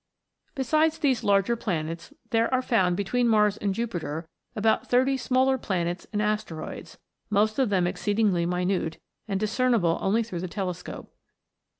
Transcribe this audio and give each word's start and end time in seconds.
Besides 0.55 0.97
these 0.97 1.23
larger 1.23 1.55
planets, 1.55 2.11
there 2.31 2.51
are 2.51 2.63
found 2.63 2.97
between 2.97 3.27
Mars 3.27 3.55
and 3.57 3.71
Jupiter 3.75 4.27
about 4.55 4.89
thirty 4.89 5.15
smaller 5.15 5.59
planets 5.59 6.07
and 6.11 6.23
asteroids, 6.23 6.97
most 7.29 7.59
of 7.59 7.69
them 7.69 7.85
exceedingly 7.85 8.47
minute, 8.47 8.97
and 9.27 9.39
discernible 9.39 9.99
only 10.01 10.23
through 10.23 10.39
the 10.39 10.47
telescope. 10.47 11.13